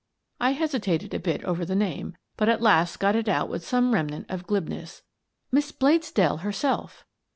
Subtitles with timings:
[0.39, 3.93] I hesitated a bit over the name, but at last got it out with some
[3.93, 5.03] remnant of glibness."
[5.51, 7.05] Miss Bladesdell herself."